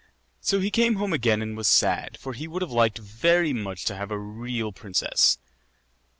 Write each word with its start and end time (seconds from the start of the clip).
So 0.39 0.59
he 0.59 0.71
came 0.71 0.95
home 0.95 1.13
again 1.13 1.43
and 1.43 1.55
was 1.55 1.67
sad, 1.67 2.17
for 2.17 2.33
he 2.33 2.47
would 2.47 2.63
have 2.63 2.71
liked 2.71 2.97
very 2.97 3.53
much 3.53 3.85
to 3.85 3.95
have 3.95 4.09
a 4.09 4.17
real 4.17 4.71
princess. 4.71 5.37